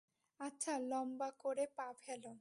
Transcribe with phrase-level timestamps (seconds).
[0.39, 2.29] আচ্ছা, লম্বা করে পা ফেলো।